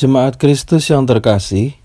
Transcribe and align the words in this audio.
Jemaat 0.00 0.40
Kristus 0.40 0.88
yang 0.88 1.04
terkasih, 1.04 1.76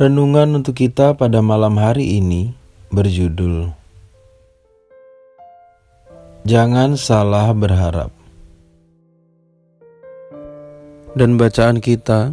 renungan 0.00 0.56
untuk 0.56 0.72
kita 0.72 1.12
pada 1.12 1.44
malam 1.44 1.76
hari 1.76 2.16
ini 2.16 2.56
berjudul 2.88 3.68
Jangan 6.48 6.96
Salah 6.96 7.52
Berharap. 7.52 8.08
Dan 11.12 11.36
bacaan 11.36 11.84
kita 11.84 12.32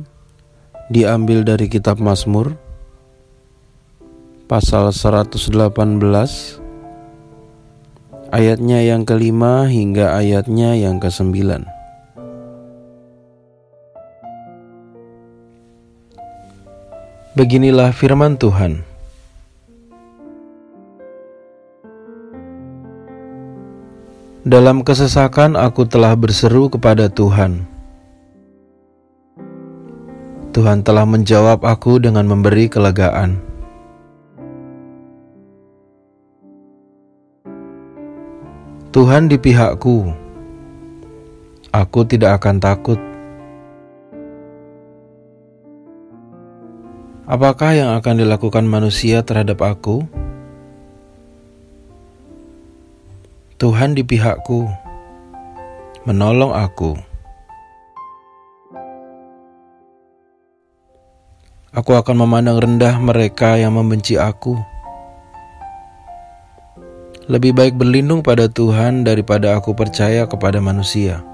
diambil 0.87 1.43
dari 1.43 1.67
kitab 1.67 1.99
Mazmur 1.99 2.55
pasal 4.47 4.95
118 4.95 5.51
ayatnya 8.31 8.79
yang 8.87 9.03
kelima 9.03 9.67
hingga 9.67 10.15
ayatnya 10.15 10.79
yang 10.79 11.03
kesembilan. 11.03 11.74
Beginilah 17.35 17.91
firman 17.91 18.39
Tuhan. 18.39 18.79
Dalam 24.47 24.87
kesesakan 24.87 25.59
aku 25.59 25.83
telah 25.83 26.15
berseru 26.15 26.71
kepada 26.71 27.11
Tuhan. 27.11 27.67
Tuhan 30.55 30.79
telah 30.87 31.03
menjawab 31.03 31.67
aku 31.67 31.99
dengan 31.99 32.23
memberi 32.23 32.71
kelegaan. 32.71 33.35
Tuhan 38.95 39.27
di 39.27 39.35
pihakku. 39.35 40.07
Aku 41.75 42.07
tidak 42.07 42.39
akan 42.39 42.63
takut. 42.63 43.14
Apakah 47.25 47.73
yang 47.73 47.89
akan 47.97 48.21
dilakukan 48.21 48.69
manusia 48.69 49.25
terhadap 49.25 49.57
aku? 49.65 50.05
Tuhan 53.57 53.97
di 53.97 54.05
pihakku, 54.05 54.69
menolong 56.05 56.53
aku. 56.53 56.93
Aku 61.73 61.91
akan 61.97 62.13
memandang 62.13 62.61
rendah 62.61 63.01
mereka 63.01 63.57
yang 63.57 63.73
membenci 63.73 64.21
aku. 64.21 64.61
Lebih 67.25 67.57
baik 67.57 67.73
berlindung 67.73 68.21
pada 68.21 68.45
Tuhan 68.45 69.01
daripada 69.01 69.57
aku 69.57 69.73
percaya 69.73 70.29
kepada 70.29 70.61
manusia. 70.61 71.25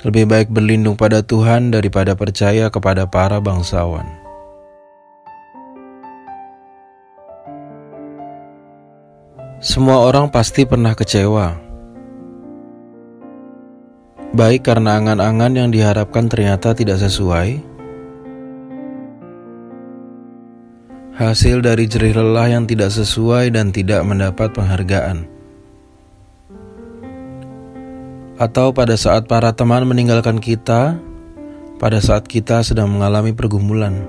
Lebih 0.00 0.24
baik 0.24 0.48
berlindung 0.48 0.96
pada 0.96 1.20
Tuhan 1.20 1.76
daripada 1.76 2.16
percaya 2.16 2.72
kepada 2.72 3.04
para 3.04 3.36
bangsawan. 3.36 4.08
Semua 9.60 10.08
orang 10.08 10.32
pasti 10.32 10.64
pernah 10.64 10.96
kecewa, 10.96 11.52
baik 14.32 14.64
karena 14.64 14.96
angan-angan 14.96 15.52
yang 15.52 15.68
diharapkan 15.68 16.32
ternyata 16.32 16.72
tidak 16.72 16.96
sesuai, 16.96 17.60
hasil 21.20 21.60
dari 21.60 21.84
jerih 21.84 22.16
lelah 22.16 22.48
yang 22.48 22.64
tidak 22.64 22.88
sesuai 22.88 23.52
dan 23.52 23.68
tidak 23.68 24.00
mendapat 24.00 24.48
penghargaan 24.56 25.39
atau 28.40 28.72
pada 28.72 28.96
saat 28.96 29.28
para 29.28 29.52
teman 29.52 29.84
meninggalkan 29.84 30.40
kita, 30.40 30.96
pada 31.76 32.00
saat 32.00 32.24
kita 32.24 32.64
sedang 32.64 32.88
mengalami 32.88 33.36
pergumulan. 33.36 34.00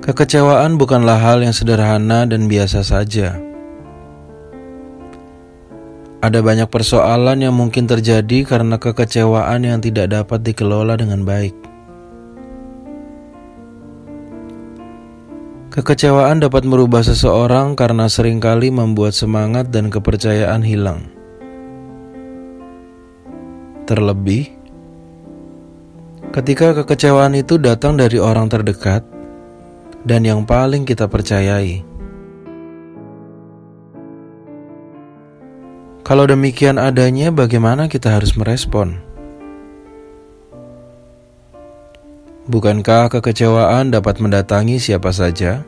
Kekecewaan 0.00 0.80
bukanlah 0.80 1.20
hal 1.20 1.44
yang 1.44 1.52
sederhana 1.52 2.24
dan 2.24 2.48
biasa 2.48 2.80
saja. 2.84 3.36
Ada 6.24 6.40
banyak 6.40 6.68
persoalan 6.72 7.44
yang 7.44 7.52
mungkin 7.52 7.84
terjadi 7.84 8.48
karena 8.48 8.80
kekecewaan 8.80 9.60
yang 9.60 9.84
tidak 9.84 10.08
dapat 10.08 10.40
dikelola 10.40 10.96
dengan 10.96 11.20
baik. 11.20 11.73
Kekecewaan 15.74 16.38
dapat 16.38 16.62
merubah 16.62 17.02
seseorang 17.02 17.74
karena 17.74 18.06
sering 18.06 18.38
kali 18.38 18.70
membuat 18.70 19.10
semangat 19.10 19.74
dan 19.74 19.90
kepercayaan 19.90 20.62
hilang. 20.62 21.10
Terlebih, 23.82 24.54
ketika 26.30 26.78
kekecewaan 26.78 27.34
itu 27.34 27.58
datang 27.58 27.98
dari 27.98 28.22
orang 28.22 28.46
terdekat 28.46 29.02
dan 30.06 30.22
yang 30.22 30.46
paling 30.46 30.86
kita 30.86 31.10
percayai. 31.10 31.82
Kalau 36.06 36.22
demikian 36.30 36.78
adanya, 36.78 37.34
bagaimana 37.34 37.90
kita 37.90 38.14
harus 38.14 38.38
merespon? 38.38 39.13
Bukankah 42.44 43.08
kekecewaan 43.08 43.88
dapat 43.88 44.20
mendatangi 44.20 44.76
siapa 44.76 45.08
saja? 45.16 45.64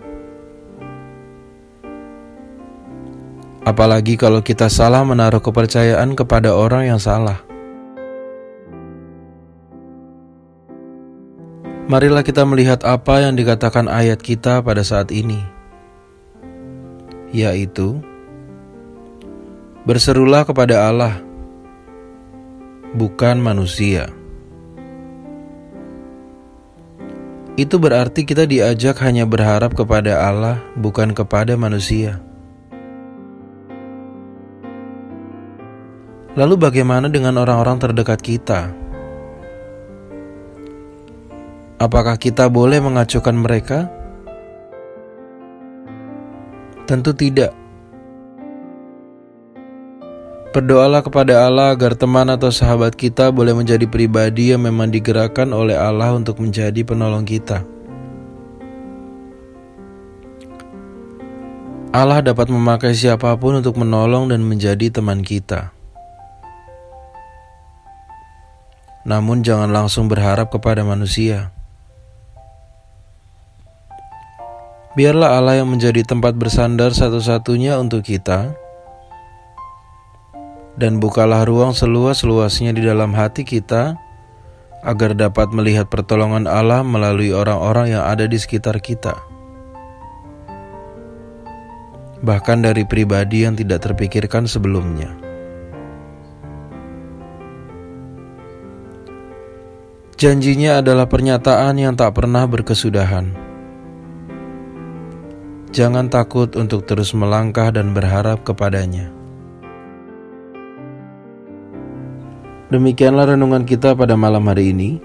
Apalagi 3.64 4.20
kalau 4.20 4.44
kita 4.44 4.68
salah 4.68 5.00
menaruh 5.00 5.40
kepercayaan 5.40 6.12
kepada 6.12 6.52
orang 6.52 6.92
yang 6.92 7.00
salah. 7.00 7.40
Marilah 11.88 12.20
kita 12.20 12.44
melihat 12.44 12.84
apa 12.84 13.24
yang 13.24 13.40
dikatakan 13.40 13.88
ayat 13.88 14.20
kita 14.20 14.60
pada 14.60 14.84
saat 14.84 15.08
ini, 15.16 15.40
yaitu: 17.32 18.04
"Berserulah 19.88 20.44
kepada 20.44 20.92
Allah, 20.92 21.24
bukan 22.92 23.40
manusia." 23.40 24.15
Itu 27.56 27.80
berarti 27.80 28.28
kita 28.28 28.44
diajak 28.44 29.00
hanya 29.00 29.24
berharap 29.24 29.72
kepada 29.72 30.28
Allah, 30.28 30.60
bukan 30.76 31.16
kepada 31.16 31.56
manusia. 31.56 32.20
Lalu, 36.36 36.60
bagaimana 36.60 37.08
dengan 37.08 37.40
orang-orang 37.40 37.80
terdekat 37.80 38.20
kita? 38.20 38.68
Apakah 41.80 42.20
kita 42.20 42.52
boleh 42.52 42.76
mengacukan 42.76 43.32
mereka? 43.32 43.88
Tentu 46.84 47.16
tidak. 47.16 47.56
Berdoalah 50.56 51.04
kepada 51.04 51.44
Allah 51.44 51.76
agar 51.76 51.92
teman 51.92 52.32
atau 52.32 52.48
sahabat 52.48 52.96
kita 52.96 53.28
boleh 53.28 53.52
menjadi 53.52 53.84
pribadi 53.84 54.56
yang 54.56 54.64
memang 54.64 54.88
digerakkan 54.88 55.52
oleh 55.52 55.76
Allah 55.76 56.16
untuk 56.16 56.40
menjadi 56.40 56.80
penolong 56.80 57.28
kita. 57.28 57.60
Allah 61.92 62.24
dapat 62.24 62.48
memakai 62.48 62.96
siapa 62.96 63.36
pun 63.36 63.60
untuk 63.60 63.76
menolong 63.76 64.32
dan 64.32 64.40
menjadi 64.40 64.88
teman 64.88 65.20
kita. 65.20 65.76
Namun, 69.04 69.44
jangan 69.44 69.68
langsung 69.68 70.08
berharap 70.08 70.48
kepada 70.48 70.80
manusia. 70.88 71.52
Biarlah 74.96 75.36
Allah 75.36 75.60
yang 75.60 75.68
menjadi 75.68 76.00
tempat 76.00 76.32
bersandar 76.32 76.96
satu-satunya 76.96 77.76
untuk 77.76 78.08
kita 78.08 78.56
dan 80.76 81.00
bukalah 81.00 81.48
ruang 81.48 81.72
seluas-luasnya 81.72 82.76
di 82.76 82.84
dalam 82.84 83.16
hati 83.16 83.48
kita 83.48 83.96
agar 84.84 85.16
dapat 85.16 85.50
melihat 85.50 85.88
pertolongan 85.88 86.44
Allah 86.44 86.84
melalui 86.84 87.32
orang-orang 87.32 87.96
yang 87.96 88.04
ada 88.04 88.28
di 88.28 88.36
sekitar 88.36 88.78
kita. 88.78 89.16
Bahkan 92.20 92.58
dari 92.64 92.84
pribadi 92.84 93.48
yang 93.48 93.56
tidak 93.56 93.82
terpikirkan 93.88 94.44
sebelumnya. 94.44 95.10
Janjinya 100.16 100.80
adalah 100.80 101.04
pernyataan 101.04 101.76
yang 101.76 101.92
tak 101.92 102.16
pernah 102.16 102.48
berkesudahan. 102.48 103.36
Jangan 105.76 106.08
takut 106.08 106.56
untuk 106.56 106.88
terus 106.88 107.12
melangkah 107.12 107.68
dan 107.68 107.92
berharap 107.92 108.40
kepadanya. 108.40 109.15
Demikianlah 112.66 113.30
renungan 113.30 113.62
kita 113.62 113.94
pada 113.94 114.18
malam 114.18 114.42
hari 114.50 114.74
ini. 114.74 114.98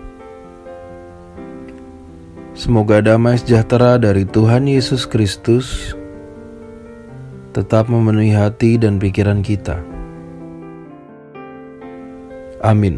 Semoga 2.58 3.06
damai 3.06 3.38
sejahtera 3.38 4.02
dari 4.02 4.26
Tuhan 4.26 4.66
Yesus 4.66 5.06
Kristus 5.06 5.94
tetap 7.54 7.86
memenuhi 7.86 8.34
hati 8.34 8.82
dan 8.82 8.98
pikiran 8.98 9.46
kita. 9.46 9.78
Amin. 12.66 12.98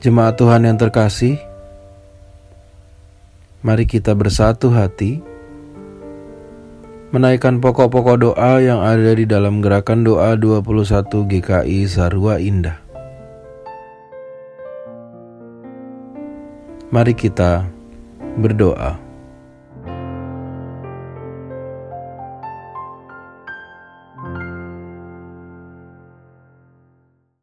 Jemaat 0.00 0.40
Tuhan 0.40 0.64
yang 0.64 0.80
terkasih, 0.80 1.36
mari 3.60 3.84
kita 3.84 4.16
bersatu 4.16 4.72
hati 4.72 5.33
menaikkan 7.14 7.62
pokok-pokok 7.62 8.16
doa 8.18 8.58
yang 8.58 8.82
ada 8.82 9.14
di 9.14 9.22
dalam 9.22 9.62
gerakan 9.62 10.02
doa 10.02 10.34
21 10.34 11.06
GKI 11.30 11.86
Sarua 11.86 12.42
Indah. 12.42 12.82
Mari 16.90 17.14
kita 17.14 17.70
berdoa. 18.34 18.98